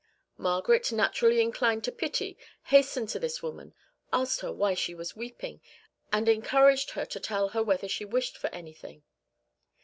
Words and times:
Margaret, 0.39 0.91
naturally 0.91 1.41
inclined 1.41 1.83
to 1.83 1.91
pity, 1.91 2.35
hastened 2.63 3.09
to 3.09 3.19
this 3.19 3.43
woman, 3.43 3.75
asked 4.11 4.39
her 4.41 4.51
why 4.51 4.73
she 4.73 4.95
was 4.95 5.15
weeping, 5.15 5.61
and 6.11 6.27
encouraged 6.27 6.89
her 6.97 7.05
to 7.05 7.19
tell 7.19 7.49
her 7.49 7.61
whether 7.61 7.87
she 7.87 8.03
wished 8.03 8.35
for 8.35 8.47
anything. 8.47 9.03